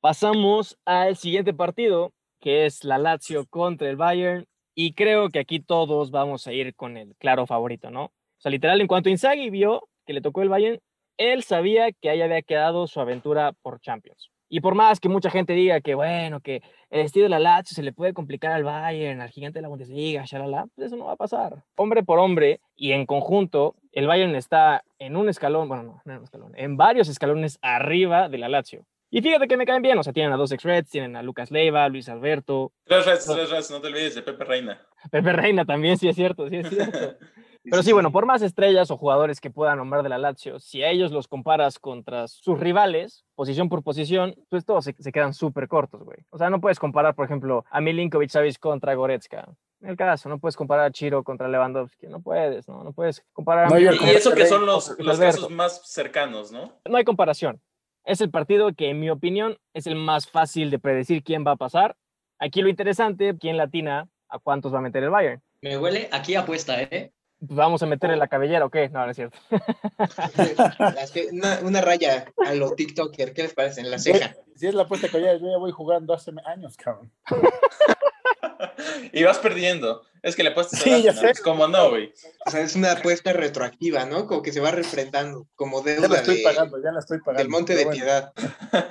Pasamos 0.00 0.78
al 0.84 1.16
siguiente 1.16 1.54
partido, 1.54 2.12
que 2.40 2.66
es 2.66 2.82
la 2.82 2.98
Lazio 2.98 3.46
contra 3.46 3.88
el 3.88 3.96
Bayern, 3.96 4.46
y 4.74 4.94
creo 4.94 5.28
que 5.28 5.38
aquí 5.38 5.60
todos 5.60 6.10
vamos 6.10 6.48
a 6.48 6.52
ir 6.52 6.74
con 6.74 6.96
el 6.96 7.14
claro 7.16 7.46
favorito, 7.46 7.90
¿no? 7.90 8.12
Sea, 8.44 8.50
literal, 8.50 8.80
en 8.80 8.86
cuanto 8.86 9.08
Inzaghi 9.08 9.48
vio 9.48 9.88
que 10.06 10.12
le 10.12 10.20
tocó 10.20 10.42
el 10.42 10.50
Bayern, 10.50 10.78
él 11.16 11.42
sabía 11.42 11.92
que 11.92 12.10
ahí 12.10 12.20
había 12.20 12.42
quedado 12.42 12.86
su 12.86 13.00
aventura 13.00 13.52
por 13.62 13.80
Champions. 13.80 14.30
Y 14.50 14.60
por 14.60 14.74
más 14.74 15.00
que 15.00 15.08
mucha 15.08 15.30
gente 15.30 15.54
diga 15.54 15.80
que, 15.80 15.94
bueno, 15.94 16.40
que 16.40 16.62
el 16.90 17.00
estilo 17.00 17.24
de 17.24 17.30
la 17.30 17.38
Lazio 17.38 17.74
se 17.74 17.82
le 17.82 17.94
puede 17.94 18.12
complicar 18.12 18.52
al 18.52 18.62
Bayern, 18.62 19.22
al 19.22 19.30
gigante 19.30 19.58
de 19.58 19.62
la 19.62 19.68
Bundesliga, 19.68 20.24
shalala, 20.26 20.66
pues 20.74 20.88
eso 20.88 20.96
no 20.96 21.06
va 21.06 21.12
a 21.12 21.16
pasar. 21.16 21.64
Hombre 21.76 22.02
por 22.02 22.18
hombre 22.18 22.60
y 22.76 22.92
en 22.92 23.06
conjunto, 23.06 23.74
el 23.92 24.06
Bayern 24.06 24.34
está 24.36 24.84
en 24.98 25.16
un 25.16 25.30
escalón, 25.30 25.66
bueno, 25.68 25.82
no, 25.82 26.02
no 26.04 26.12
en 26.12 26.18
un 26.18 26.24
escalón, 26.24 26.52
en 26.56 26.76
varios 26.76 27.08
escalones 27.08 27.58
arriba 27.62 28.28
de 28.28 28.38
la 28.38 28.50
Lazio. 28.50 28.86
Y 29.10 29.22
fíjate 29.22 29.48
que 29.48 29.56
me 29.56 29.64
caen 29.64 29.80
bien, 29.80 29.96
o 29.96 30.02
sea, 30.02 30.12
tienen 30.12 30.32
a 30.32 30.36
dos 30.36 30.52
ex-Reds, 30.52 30.90
tienen 30.90 31.16
a 31.16 31.22
Lucas 31.22 31.50
Leiva, 31.50 31.88
Luis 31.88 32.08
Alberto. 32.08 32.72
Tres 32.84 33.06
Reds, 33.06 33.26
tres 33.26 33.50
Reds, 33.50 33.70
no 33.70 33.80
te 33.80 33.86
olvides 33.86 34.16
de 34.16 34.22
Pepe 34.22 34.44
Reina. 34.44 34.86
Pepe 35.10 35.32
Reina 35.32 35.64
también, 35.64 35.96
sí 35.96 36.08
es 36.08 36.16
cierto, 36.16 36.48
sí 36.48 36.56
es 36.56 36.68
cierto. 36.68 37.16
Pero 37.70 37.82
sí, 37.82 37.92
bueno, 37.92 38.12
por 38.12 38.26
más 38.26 38.42
estrellas 38.42 38.90
o 38.90 38.98
jugadores 38.98 39.40
que 39.40 39.50
puedan 39.50 39.78
nombrar 39.78 40.02
de 40.02 40.10
la 40.10 40.18
Lazio, 40.18 40.60
si 40.60 40.82
a 40.82 40.90
ellos 40.90 41.12
los 41.12 41.28
comparas 41.28 41.78
contra 41.78 42.28
sus 42.28 42.60
rivales, 42.60 43.24
posición 43.34 43.70
por 43.70 43.82
posición, 43.82 44.34
pues 44.50 44.66
todos 44.66 44.84
se, 44.84 45.12
quedan 45.12 45.32
súper 45.32 45.66
cortos, 45.66 46.02
güey. 46.04 46.18
O 46.30 46.36
sea, 46.36 46.50
no 46.50 46.60
puedes 46.60 46.78
comparar, 46.78 47.14
por 47.14 47.24
ejemplo, 47.24 47.64
a 47.70 47.80
Milinkovic 47.80 48.28
Savic 48.28 48.58
contra 48.58 48.94
Goretzka. 48.94 49.48
En 49.80 49.90
el 49.90 49.96
caso, 49.96 50.28
no 50.28 50.38
puedes 50.38 50.56
comparar 50.56 50.86
a 50.86 50.90
Chiro 50.90 51.24
contra 51.24 51.48
Lewandowski, 51.48 52.06
no 52.06 52.20
puedes, 52.20 52.68
¿no? 52.68 52.84
No 52.84 52.92
puedes 52.92 53.24
comparar 53.32 53.72
a... 53.72 53.80
y 53.80 53.86
eso 54.10 54.34
que 54.34 54.46
son 54.46 54.66
los, 54.66 54.98
los 54.98 55.18
casos 55.18 55.50
más 55.50 55.82
cercanos, 55.90 56.52
¿no? 56.52 56.72
No 56.84 56.96
hay 56.96 57.04
comparación. 57.04 57.60
Es 58.04 58.20
el 58.20 58.30
partido 58.30 58.72
que, 58.74 58.90
en 58.90 59.00
mi 59.00 59.08
opinión, 59.08 59.56
es 59.72 59.86
el 59.86 59.96
más 59.96 60.28
fácil 60.28 60.70
de 60.70 60.78
predecir 60.78 61.22
quién 61.22 61.46
va 61.46 61.52
a 61.52 61.56
pasar. 61.56 61.96
Aquí 62.38 62.60
lo 62.60 62.68
interesante, 62.68 63.36
quién 63.38 63.56
latina 63.56 64.08
a 64.28 64.38
cuántos 64.38 64.74
va 64.74 64.78
a 64.78 64.82
meter 64.82 65.02
el 65.02 65.10
Bayern. 65.10 65.42
Me 65.62 65.78
huele 65.78 66.10
aquí 66.12 66.34
apuesta, 66.34 66.82
¿eh? 66.82 67.12
Vamos 67.48 67.82
a 67.82 67.86
meterle 67.86 68.16
la 68.16 68.28
cabellera 68.28 68.64
o 68.64 68.70
qué? 68.70 68.88
No, 68.88 69.04
no 69.04 69.10
es 69.10 69.16
cierto. 69.16 69.38
una, 71.62 71.80
raya 71.80 72.26
a 72.46 72.54
los 72.54 72.74
TikToker, 72.76 73.32
¿qué 73.32 73.42
les 73.44 73.54
parece? 73.54 73.80
En 73.80 73.90
la 73.90 73.98
ceja. 73.98 74.34
Si 74.56 74.66
es 74.66 74.74
la 74.74 74.82
apuesta 74.84 75.08
cabellera, 75.08 75.36
yo 75.36 75.50
ya 75.50 75.58
voy 75.58 75.72
jugando 75.72 76.14
hace 76.14 76.32
años, 76.46 76.76
cabrón. 76.76 77.10
y 79.12 79.22
vas 79.22 79.38
perdiendo. 79.38 80.02
Es 80.22 80.36
que 80.36 80.42
le 80.42 80.52
puedes 80.52 80.70
Sí, 80.70 81.02
ya 81.02 81.12
sé. 81.12 81.32
¿Cómo 81.42 81.68
no, 81.68 81.90
güey? 81.90 82.12
O 82.46 82.50
sea, 82.50 82.60
es 82.60 82.74
una 82.76 82.92
apuesta 82.92 83.32
retroactiva, 83.32 84.06
¿no? 84.06 84.26
Como 84.26 84.42
que 84.42 84.52
se 84.52 84.60
va 84.60 84.70
refrendando, 84.70 85.46
como 85.54 85.84
Ya 85.84 85.92
deuda 85.92 86.08
la 86.08 86.16
estoy 86.16 86.36
de- 86.38 86.42
pagando, 86.44 86.82
ya 86.82 86.92
la 86.92 87.00
estoy 87.00 87.18
pagando. 87.18 87.42
del 87.42 87.48
Monte 87.50 87.74
de 87.74 87.84
bueno. 87.84 87.98
Piedad. 88.00 88.32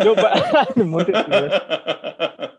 Yo 0.04 0.16
pa- 0.16 0.68
Monte 0.76 1.12
Piedad. 1.12 2.54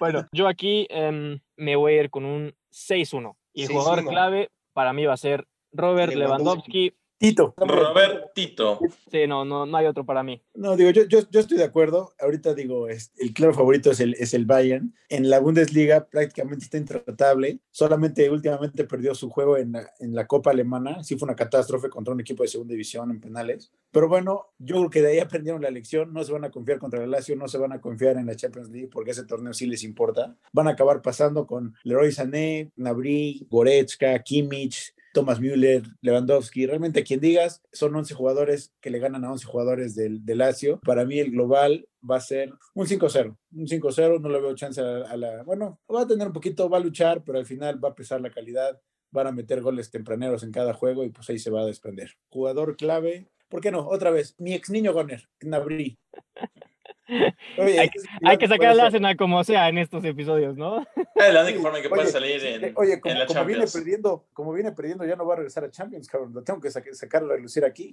Bueno, 0.00 0.28
yo 0.32 0.48
aquí 0.48 0.86
em, 0.90 1.38
me 1.56 1.76
voy 1.76 1.94
a 1.94 2.00
ir 2.02 2.10
con 2.10 2.24
un 2.24 2.54
6-1. 2.72 3.36
Y 3.52 3.62
el 3.64 3.68
jugador 3.68 4.00
6-1. 4.00 4.08
clave 4.08 4.50
para 4.72 4.92
mí 4.92 5.04
va 5.06 5.14
a 5.14 5.18
ser 5.18 5.46
Robert 5.72 6.14
Lewandowski. 6.14 6.94
Tito. 7.18 7.54
Robertito. 7.56 8.80
Sí, 9.10 9.28
no, 9.28 9.44
no, 9.44 9.64
no 9.64 9.76
hay 9.76 9.86
otro 9.86 10.04
para 10.04 10.24
mí. 10.24 10.42
No, 10.54 10.76
digo, 10.76 10.90
yo, 10.90 11.04
yo, 11.04 11.20
yo 11.30 11.38
estoy 11.38 11.56
de 11.56 11.62
acuerdo. 11.62 12.12
Ahorita 12.18 12.52
digo, 12.52 12.88
es- 12.88 13.12
el 13.16 13.32
claro 13.32 13.54
favorito 13.54 13.92
es 13.92 14.00
el, 14.00 14.14
es 14.14 14.34
el 14.34 14.44
Bayern. 14.44 14.92
En 15.08 15.30
la 15.30 15.38
Bundesliga 15.38 16.08
prácticamente 16.08 16.64
está 16.64 16.78
intratable. 16.78 17.60
Solamente 17.70 18.28
últimamente 18.28 18.82
perdió 18.84 19.14
su 19.14 19.30
juego 19.30 19.56
en 19.56 19.70
la, 19.70 19.88
en 20.00 20.16
la 20.16 20.26
Copa 20.26 20.50
Alemana. 20.50 21.04
Sí 21.04 21.16
fue 21.16 21.26
una 21.26 21.36
catástrofe 21.36 21.88
contra 21.90 22.12
un 22.12 22.20
equipo 22.20 22.42
de 22.42 22.48
segunda 22.48 22.72
división 22.72 23.08
en 23.12 23.20
penales. 23.20 23.70
Pero 23.92 24.08
bueno, 24.08 24.46
yo 24.58 24.76
creo 24.76 24.90
que 24.90 25.02
de 25.02 25.12
ahí 25.12 25.18
aprendieron 25.18 25.62
la 25.62 25.70
lección. 25.70 26.12
No 26.12 26.24
se 26.24 26.32
van 26.32 26.44
a 26.44 26.50
confiar 26.50 26.78
contra 26.78 27.04
el 27.04 27.10
Lazio, 27.10 27.36
no 27.36 27.46
se 27.46 27.58
van 27.58 27.72
a 27.72 27.80
confiar 27.80 28.16
en 28.16 28.26
la 28.26 28.34
Champions 28.34 28.70
League 28.70 28.88
porque 28.90 29.12
ese 29.12 29.24
torneo 29.24 29.52
sí 29.52 29.66
les 29.66 29.84
importa. 29.84 30.36
Van 30.52 30.66
a 30.66 30.72
acabar 30.72 31.02
pasando 31.02 31.46
con 31.46 31.74
Leroy 31.84 32.10
Sané, 32.10 32.72
Nabri, 32.76 33.46
Goretzka, 33.50 34.18
Kimmich, 34.20 34.94
Thomas 35.12 35.40
Müller, 35.40 35.82
Lewandowski, 36.00 36.66
realmente 36.66 37.04
quien 37.04 37.20
digas, 37.20 37.62
son 37.72 37.94
11 37.94 38.14
jugadores 38.14 38.72
que 38.80 38.90
le 38.90 38.98
ganan 38.98 39.24
a 39.24 39.32
11 39.32 39.46
jugadores 39.46 39.94
del, 39.94 40.24
del 40.24 40.38
Lazio. 40.38 40.80
Para 40.80 41.04
mí 41.04 41.18
el 41.18 41.30
global 41.30 41.86
va 42.08 42.16
a 42.16 42.20
ser 42.20 42.52
un 42.74 42.86
5-0, 42.86 43.36
un 43.52 43.66
5-0, 43.66 44.20
no 44.20 44.28
le 44.28 44.40
veo 44.40 44.54
chance 44.54 44.80
a, 44.80 45.02
a 45.02 45.16
la, 45.16 45.42
bueno, 45.42 45.80
va 45.94 46.02
a 46.02 46.06
tener 46.06 46.26
un 46.26 46.32
poquito, 46.32 46.68
va 46.68 46.78
a 46.78 46.80
luchar, 46.80 47.22
pero 47.24 47.38
al 47.38 47.46
final 47.46 47.82
va 47.82 47.90
a 47.90 47.94
pesar 47.94 48.20
la 48.20 48.30
calidad, 48.30 48.80
van 49.10 49.26
a 49.26 49.32
meter 49.32 49.60
goles 49.60 49.90
tempraneros 49.90 50.42
en 50.42 50.50
cada 50.50 50.72
juego 50.72 51.04
y 51.04 51.10
pues 51.10 51.28
ahí 51.28 51.38
se 51.38 51.50
va 51.50 51.60
a 51.60 51.66
desprender. 51.66 52.12
Jugador 52.30 52.76
clave, 52.76 53.30
¿por 53.52 53.60
qué 53.60 53.70
no? 53.70 53.86
Otra 53.86 54.10
vez, 54.10 54.34
mi 54.40 54.54
ex 54.54 54.70
niño 54.70 54.94
Goner, 54.94 55.28
Nabri. 55.42 55.98
Oye, 57.58 57.78
Hay- 57.80 57.90
es- 57.94 58.04
Hay 58.24 58.38
que 58.38 58.48
sacar 58.48 58.74
ser. 58.74 58.84
Arsenal 58.86 59.16
como 59.16 59.44
sea 59.44 59.68
en 59.68 59.76
estos 59.76 60.02
episodios, 60.04 60.56
¿no? 60.56 60.80
Es 61.14 61.34
la 61.34 61.42
única 61.44 61.60
forma 61.60 61.76
en 61.76 61.82
que 61.82 61.88
puede 61.90 62.06
salir 62.06 62.42
en, 62.42 62.64
eh, 62.64 62.72
Oye, 62.76 62.98
como, 63.00 63.12
en 63.12 63.18
la 63.18 63.26
como 63.26 63.44
viene 63.44 63.66
perdiendo, 63.66 64.24
como 64.32 64.52
viene 64.54 64.72
perdiendo, 64.72 65.04
ya 65.04 65.16
no 65.16 65.26
va 65.26 65.34
a 65.34 65.36
regresar 65.36 65.64
a 65.64 65.70
Champions, 65.70 66.08
cabrón. 66.08 66.32
Lo 66.32 66.42
tengo 66.42 66.60
que 66.60 66.70
saca- 66.70 66.94
sacar 66.94 67.22
a 67.24 67.26
relucir 67.26 67.64
aquí. 67.66 67.92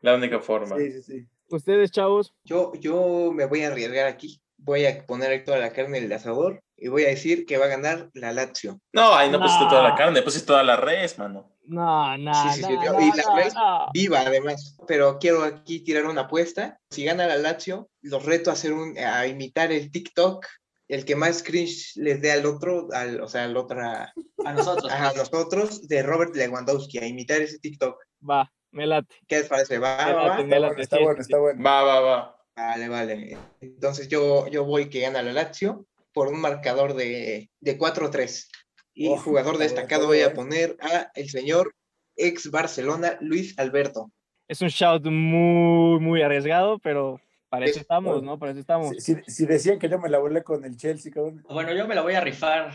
La 0.00 0.16
única 0.16 0.40
forma. 0.40 0.76
Sí, 0.76 0.90
sí, 0.90 1.02
sí. 1.02 1.26
Ustedes, 1.48 1.92
chavos, 1.92 2.34
Yo, 2.44 2.72
yo 2.80 3.30
me 3.32 3.44
voy 3.44 3.62
a 3.62 3.68
arriesgar 3.68 4.08
aquí. 4.08 4.40
Voy 4.64 4.86
a 4.86 5.04
poner 5.06 5.30
ahí 5.30 5.44
toda 5.44 5.58
la 5.58 5.72
carne 5.72 5.98
en 5.98 6.04
el 6.04 6.12
asador 6.12 6.60
y 6.76 6.88
voy 6.88 7.04
a 7.04 7.08
decir 7.08 7.46
que 7.46 7.58
va 7.58 7.64
a 7.66 7.68
ganar 7.68 8.10
la 8.14 8.32
Lazio. 8.32 8.80
No, 8.92 9.14
ahí 9.14 9.30
no 9.30 9.40
pusiste 9.40 9.66
toda 9.68 9.82
la 9.82 9.90
No. 9.90 9.96
carne, 9.96 10.22
pusiste 10.22 10.46
toda 10.46 10.62
la 10.62 10.76
res, 10.76 11.18
mano. 11.18 11.48
no, 11.64 12.16
no, 12.18 12.34
Sí, 12.34 12.48
sí, 12.56 12.64
sí, 12.64 12.72
no, 12.74 12.92
no, 12.92 13.00
y 13.00 13.10
la 13.16 13.22
no, 13.22 13.36
res- 13.36 13.54
no. 13.54 13.86
Viva 13.92 14.20
además. 14.20 14.76
Pero 14.86 15.18
quiero 15.18 15.42
aquí 15.44 15.80
tirar 15.80 16.06
una 16.06 16.22
apuesta. 16.22 16.78
Si 16.90 17.04
gana 17.04 17.26
la 17.26 17.36
Lazio, 17.36 17.88
los 18.02 18.24
reto 18.24 18.50
a 18.50 18.54
hacer 18.54 18.72
un, 18.72 18.96
a 18.98 19.26
imitar 19.26 19.70
el 19.72 19.90
TikTok. 19.90 20.44
El 20.88 21.04
que 21.06 21.16
más 21.16 21.42
cringe 21.42 21.92
les 21.96 22.20
dé 22.20 22.32
al 22.32 22.44
otro, 22.44 22.88
al, 22.92 23.20
o 23.22 23.28
sea, 23.28 23.44
al 23.44 23.56
otra, 23.56 24.12
A 24.44 24.52
nosotros. 24.52 24.92
a 24.92 25.12
pues. 25.12 25.16
nosotros, 25.16 25.88
de 25.88 26.02
Robert 26.02 26.34
Lewandowski, 26.36 26.98
a 26.98 27.06
imitar 27.06 27.40
ese 27.40 27.58
TikTok. 27.60 27.96
Va, 28.28 28.52
me 28.72 28.86
late. 28.86 29.14
¿Qué 29.26 29.38
les 29.38 29.48
parece? 29.48 29.78
¿Va? 29.78 29.96
Me 30.06 30.12
va, 30.12 30.40
Está 30.40 30.96
late, 30.96 31.04
bueno, 31.04 31.20
está 31.20 31.38
bueno. 31.38 31.62
Va, 31.64 31.82
va, 31.82 32.00
va. 32.00 32.36
Vale, 32.56 32.88
vale. 32.88 33.38
Entonces 33.60 34.08
yo, 34.08 34.46
yo 34.48 34.64
voy 34.64 34.88
que 34.90 35.00
gana 35.00 35.22
la 35.22 35.32
Lazio 35.32 35.86
por 36.12 36.28
un 36.28 36.40
marcador 36.40 36.94
de, 36.94 37.50
de 37.60 37.78
4-3. 37.78 38.48
Y 38.94 39.08
Oh, 39.08 39.16
jugador 39.16 39.56
destacado 39.56 40.06
voy 40.06 40.20
a 40.20 40.34
poner 40.34 40.76
a 40.80 41.10
el 41.14 41.30
señor 41.30 41.74
ex 42.16 42.50
Barcelona, 42.50 43.16
Luis 43.20 43.58
Alberto. 43.58 44.10
Es 44.48 44.60
un 44.60 44.68
shout 44.68 45.06
muy, 45.06 45.98
muy 45.98 46.20
arriesgado, 46.20 46.78
pero 46.78 47.18
para 47.48 47.64
eso 47.64 47.76
Es- 47.76 47.80
estamos, 47.82 48.22
¿no? 48.22 48.38
Para 48.38 48.52
eso 48.52 48.60
estamos. 48.60 48.90
Si, 48.90 49.00
si- 49.00 49.22
si 49.26 49.46
decían 49.46 49.78
que 49.78 49.88
yo 49.88 49.98
me 49.98 50.10
la 50.10 50.18
volé 50.18 50.42
con 50.42 50.62
el 50.66 50.76
Chelsea, 50.76 51.10
cabrón. 51.10 51.42
Bueno, 51.48 51.72
yo 51.74 51.88
me 51.88 51.94
la 51.94 52.02
voy 52.02 52.14
a 52.14 52.20
rifar 52.20 52.70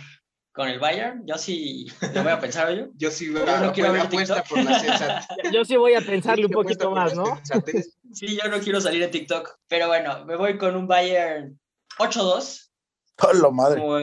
con 0.57 0.67
el 0.67 0.79
Bayern. 0.79 1.23
Yo 1.25 1.37
sí 1.37 1.85
lo 2.15 2.23
voy 2.23 2.31
a 2.31 2.39
pensar 2.39 2.73
yo. 2.75 2.87
Yo 2.97 3.11
sí 3.11 3.29
veo 3.29 3.45
Yo 3.45 3.59
no 3.59 3.71
quiero 3.71 3.93
ver 3.93 4.01
apuesta 4.01 4.41
TikTok. 4.41 4.49
por 4.49 4.63
la 4.65 4.79
sensatez. 4.79 5.27
Yo 5.53 5.63
sí 5.63 5.77
voy 5.77 5.93
a 5.93 6.01
pensarle 6.01 6.45
un 6.47 6.51
Yo 6.51 6.57
poquito 6.61 6.91
más, 6.91 7.15
¿no? 7.15 7.25
Sí, 8.13 8.39
yo 8.41 8.49
no 8.49 8.59
quiero 8.59 8.81
salir 8.81 9.03
en 9.03 9.11
TikTok. 9.11 9.59
Pero 9.67 9.87
bueno, 9.87 10.25
me 10.25 10.35
voy 10.35 10.57
con 10.57 10.75
un 10.75 10.87
Bayern 10.87 11.59
8-2. 11.99 12.69
¡Hola, 13.21 13.51
madre! 13.51 13.79
Como 13.81 13.99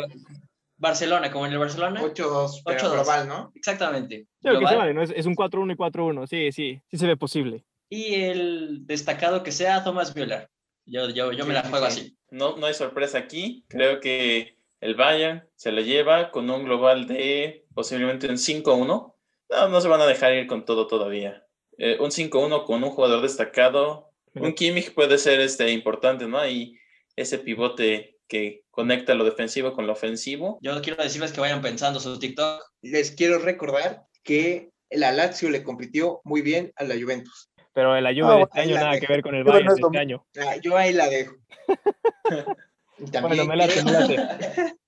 Barcelona, 0.77 1.33
como 1.33 1.47
en 1.47 1.53
el 1.53 1.59
Barcelona. 1.59 2.01
8-2, 2.01 2.63
pero 2.65 2.79
8-2. 2.81 2.93
global, 2.93 3.29
¿no? 3.29 3.53
Exactamente. 3.57 4.29
Creo 4.41 4.61
que 4.61 4.67
se 4.69 4.77
vale, 4.77 4.95
¿no? 4.95 5.03
Es, 5.03 5.11
es 5.11 5.27
un 5.27 5.35
4-1 5.35 5.73
y 5.73 5.77
4-1. 5.77 6.27
Sí, 6.29 6.53
sí, 6.53 6.81
sí 6.89 6.99
se 6.99 7.07
ve 7.07 7.17
posible. 7.17 7.65
Y 7.89 8.15
el 8.15 8.87
destacado 8.87 9.43
que 9.43 9.51
sea 9.51 9.83
Thomas 9.83 10.15
Müller. 10.15 10.49
Yo, 10.87 11.09
yo, 11.09 11.33
yo 11.33 11.47
me 11.47 11.55
la 11.55 11.63
Sí, 11.65 11.71
juego 11.71 11.91
sí. 11.91 12.01
así. 12.01 12.19
No, 12.31 12.57
no 12.57 12.67
hay 12.67 12.75
sorpresa 12.75 13.19
aquí. 13.19 13.65
Creo 13.69 13.99
que 14.01 14.59
el 14.85 14.97
Bayern 14.97 15.49
se 15.57 15.73
le 15.73 15.83
lleva 15.83 16.31
con 16.31 16.51
un 16.51 16.65
global 16.65 17.07
de 17.07 17.65
posiblemente 17.75 18.29
un 18.29 18.37
5-1. 18.37 19.15
No, 19.49 19.69
no 19.69 19.81
se 19.81 19.89
van 19.89 20.03
a 20.03 20.07
dejar 20.07 20.35
ir 20.35 20.47
con 20.47 20.67
todo 20.67 20.87
todavía. 20.87 21.47
Eh, 21.79 21.97
un 22.01 22.11
5-1 22.11 22.67
con 22.67 22.85
un 22.85 22.91
jugador 22.91 23.23
destacado. 23.23 24.11
Un 24.35 24.53
Kimmich 24.53 24.93
puede 24.93 25.17
ser 25.17 25.41
este 25.41 25.71
importante, 25.71 26.27
¿no? 26.27 26.47
Y 26.47 26.79
ese 27.17 27.39
pivote 27.39 28.19
que 28.29 28.65
conecta 28.71 29.15
lo 29.15 29.25
defensivo 29.25 29.73
con 29.73 29.87
lo 29.87 29.95
ofensivo. 29.95 30.59
Yo 30.61 30.79
quiero 30.83 31.03
decirles 31.03 31.33
que 31.33 31.41
vayan 31.41 31.63
pensando 31.63 31.99
su 31.99 32.19
TikTok. 32.19 32.63
Les 32.83 33.11
quiero 33.13 33.39
recordar 33.39 34.03
que 34.23 34.71
la 34.91 35.13
Lazio 35.13 35.49
le 35.49 35.63
compitió 35.63 36.21
muy 36.25 36.43
bien 36.43 36.75
a 36.77 36.85
la 36.85 36.95
Juventus. 36.95 37.51
Pero 37.73 37.99
la 37.99 38.11
Juve 38.11 38.27
Ah, 38.27 38.37
de 38.37 38.43
este 38.43 38.61
año 38.61 38.75
la 38.75 38.81
nada 38.83 39.01
que 39.01 39.07
ver 39.07 39.23
con 39.23 39.35
el 39.35 39.45
Bayern 39.45 39.69
es 39.69 39.77
de 39.77 39.81
lo 39.81 39.87
este 39.87 39.99
año. 39.99 40.27
Ah, 40.47 40.57
yo 40.63 40.77
ahí 40.77 40.93
la 40.93 41.09
dejo. 41.09 41.37
Y 42.99 43.21
Bueno, 43.21 43.45
me 43.45 43.57
late, 43.57 43.85
me 43.85 43.93
late. 43.93 44.17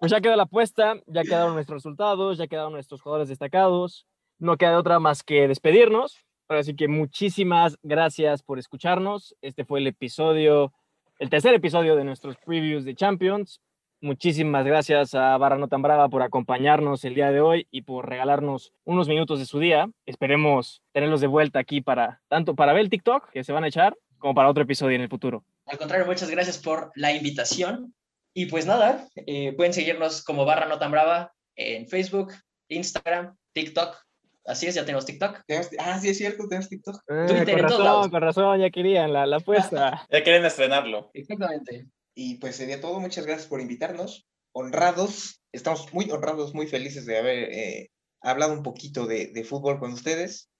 Pues 0.00 0.10
ya 0.10 0.20
quedó 0.20 0.34
la 0.34 0.42
apuesta, 0.42 0.96
ya 1.06 1.22
quedaron 1.22 1.54
nuestros 1.54 1.76
resultados, 1.76 2.38
ya 2.38 2.48
quedaron 2.48 2.72
nuestros 2.72 3.00
jugadores 3.00 3.28
destacados. 3.28 4.04
No 4.40 4.56
queda 4.56 4.78
otra 4.78 4.98
más 4.98 5.22
que 5.22 5.46
despedirnos. 5.46 6.24
Así 6.48 6.74
que 6.74 6.88
muchísimas 6.88 7.78
gracias 7.82 8.42
por 8.42 8.58
escucharnos. 8.58 9.36
Este 9.40 9.64
fue 9.64 9.78
el 9.78 9.86
episodio, 9.86 10.72
el 11.18 11.30
tercer 11.30 11.54
episodio 11.54 11.96
de 11.96 12.04
nuestros 12.04 12.36
previews 12.36 12.84
de 12.84 12.94
Champions. 12.94 13.60
Muchísimas 14.00 14.66
gracias 14.66 15.14
a 15.14 15.38
Barra 15.38 15.56
No 15.56 15.68
Tan 15.68 15.80
Brava 15.80 16.08
por 16.10 16.22
acompañarnos 16.22 17.04
el 17.04 17.14
día 17.14 17.30
de 17.30 17.40
hoy 17.40 17.66
y 17.70 17.82
por 17.82 18.06
regalarnos 18.06 18.72
unos 18.84 19.08
minutos 19.08 19.38
de 19.38 19.46
su 19.46 19.58
día. 19.60 19.88
Esperemos 20.04 20.82
tenerlos 20.92 21.22
de 21.22 21.26
vuelta 21.28 21.58
aquí 21.58 21.80
para 21.80 22.20
tanto 22.28 22.54
para 22.54 22.74
ver 22.74 22.82
el 22.82 22.90
TikTok 22.90 23.30
que 23.30 23.44
se 23.44 23.52
van 23.52 23.64
a 23.64 23.68
echar 23.68 23.96
como 24.18 24.34
para 24.34 24.50
otro 24.50 24.64
episodio 24.64 24.96
en 24.96 25.02
el 25.02 25.08
futuro. 25.08 25.44
Al 25.66 25.78
contrario, 25.78 26.06
muchas 26.06 26.30
gracias 26.30 26.58
por 26.58 26.90
la 26.94 27.12
invitación. 27.12 27.94
Y 28.34 28.46
pues 28.46 28.66
nada, 28.66 29.06
eh, 29.14 29.52
pueden 29.56 29.72
seguirnos 29.72 30.24
como 30.24 30.44
barra 30.44 30.66
no 30.66 30.78
tan 30.78 30.90
brava 30.90 31.32
en 31.56 31.86
Facebook, 31.88 32.32
Instagram, 32.68 33.36
TikTok. 33.52 33.96
Así 34.46 34.66
es, 34.66 34.74
ya 34.74 34.84
tenemos 34.84 35.06
TikTok. 35.06 35.40
Ah, 35.78 35.98
sí, 36.00 36.08
es 36.08 36.18
cierto, 36.18 36.46
tenemos 36.48 36.68
TikTok. 36.68 36.96
Eh, 37.08 37.24
Twitter 37.28 37.44
con 37.44 37.58
en 37.58 37.62
razón, 37.62 37.84
lados. 37.84 38.08
con 38.08 38.20
razón, 38.20 38.60
ya 38.60 38.70
querían 38.70 39.12
la, 39.12 39.24
la 39.26 39.36
apuesta. 39.36 40.06
Ya 40.10 40.22
quieren 40.22 40.44
estrenarlo. 40.44 41.10
Exactamente. 41.14 41.86
Y 42.16 42.34
pues 42.36 42.56
sería 42.56 42.80
todo. 42.80 43.00
Muchas 43.00 43.24
gracias 43.24 43.46
por 43.48 43.60
invitarnos. 43.60 44.26
Honrados. 44.52 45.40
Estamos 45.52 45.92
muy 45.94 46.10
honrados, 46.10 46.54
muy 46.54 46.66
felices 46.66 47.06
de 47.06 47.18
haber 47.18 47.52
eh, 47.52 47.90
hablado 48.20 48.52
un 48.52 48.64
poquito 48.64 49.06
de, 49.06 49.28
de 49.28 49.44
fútbol 49.44 49.78
con 49.78 49.92
ustedes. 49.92 50.50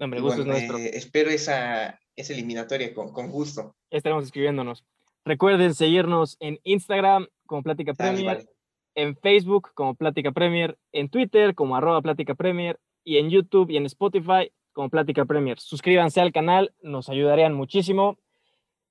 Hombre, 0.00 0.20
gusto 0.20 0.42
bueno, 0.44 0.54
es 0.56 0.68
nuestro. 0.68 0.78
eh, 0.78 0.90
espero 0.94 1.30
esa, 1.30 1.99
esa 2.20 2.32
eliminatoria 2.32 2.94
con, 2.94 3.12
con 3.12 3.30
gusto. 3.30 3.74
Estaremos 3.90 4.24
escribiéndonos. 4.24 4.84
Recuerden 5.24 5.74
seguirnos 5.74 6.36
en 6.40 6.58
Instagram 6.64 7.26
como 7.46 7.62
Plática 7.62 7.94
Premier, 7.94 8.26
vale. 8.26 8.46
en 8.94 9.16
Facebook 9.16 9.70
como 9.74 9.94
Plática 9.94 10.32
Premier, 10.32 10.78
en 10.92 11.08
Twitter 11.08 11.54
como 11.54 11.76
arroba 11.76 12.00
Plática 12.00 12.34
Premier 12.34 12.78
y 13.04 13.18
en 13.18 13.30
YouTube 13.30 13.70
y 13.70 13.76
en 13.76 13.86
Spotify 13.86 14.52
como 14.72 14.88
Plática 14.88 15.24
Premier. 15.24 15.58
Suscríbanse 15.58 16.20
al 16.20 16.32
canal, 16.32 16.72
nos 16.82 17.08
ayudarían 17.08 17.54
muchísimo. 17.54 18.18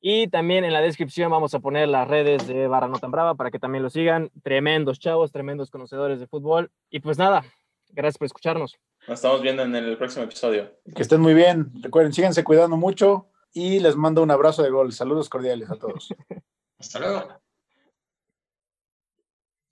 Y 0.02 0.28
también 0.28 0.64
en 0.64 0.72
la 0.72 0.82
descripción 0.82 1.30
vamos 1.30 1.54
a 1.54 1.60
poner 1.60 1.90
las 1.90 2.08
redes 2.08 2.48
de 2.48 2.68
Barra 2.68 2.88
No 2.88 3.00
Tan 3.00 3.12
Brava 3.12 3.36
para 3.36 3.52
que 3.52 3.60
también 3.60 3.84
lo 3.84 3.90
sigan. 3.90 4.32
Tremendos 4.44 5.00
chavos, 5.00 5.32
tremendos 5.32 5.72
conocedores 5.72 6.20
de 6.20 6.28
fútbol. 6.28 6.72
Y 6.90 7.02
pues 7.02 7.18
nada, 7.18 7.44
gracias 7.90 8.18
por 8.18 8.26
escucharnos. 8.28 8.80
Nos 9.10 9.18
estamos 9.18 9.42
viendo 9.42 9.64
en 9.64 9.76
el 9.76 9.98
próximo 9.98 10.24
episodio. 10.26 10.72
Que 10.96 11.02
estén 11.02 11.20
muy 11.20 11.34
bien. 11.34 11.72
Recuerden, 11.82 12.14
síganse 12.14 12.44
cuidando 12.44 12.78
mucho 12.78 13.32
y 13.52 13.80
les 13.80 13.96
mando 13.96 14.22
un 14.22 14.30
abrazo 14.30 14.62
de 14.62 14.70
gol. 14.70 14.94
Saludos 14.94 15.30
cordiales 15.30 15.72
a 15.72 15.78
todos. 15.78 16.14
Hasta 16.78 17.00
luego. 17.00 17.28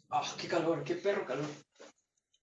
Ah, 0.09 0.23
qué 0.41 0.47
calor, 0.47 0.83
qué 0.83 0.95
perro 0.95 1.23
calor. 1.23 1.45